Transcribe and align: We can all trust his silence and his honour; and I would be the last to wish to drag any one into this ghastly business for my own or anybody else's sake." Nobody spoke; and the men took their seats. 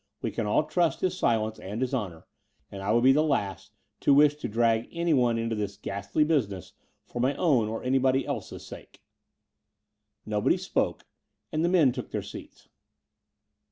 We 0.23 0.31
can 0.31 0.47
all 0.47 0.63
trust 0.63 1.01
his 1.01 1.15
silence 1.15 1.59
and 1.59 1.79
his 1.79 1.93
honour; 1.93 2.25
and 2.71 2.81
I 2.81 2.91
would 2.91 3.03
be 3.03 3.11
the 3.11 3.21
last 3.21 3.75
to 3.99 4.15
wish 4.15 4.33
to 4.37 4.47
drag 4.47 4.89
any 4.91 5.13
one 5.13 5.37
into 5.37 5.55
this 5.55 5.77
ghastly 5.77 6.23
business 6.23 6.73
for 7.05 7.19
my 7.21 7.35
own 7.35 7.67
or 7.67 7.83
anybody 7.83 8.25
else's 8.25 8.65
sake." 8.65 9.03
Nobody 10.25 10.57
spoke; 10.57 11.05
and 11.51 11.63
the 11.63 11.69
men 11.69 11.91
took 11.91 12.09
their 12.09 12.23
seats. 12.23 12.67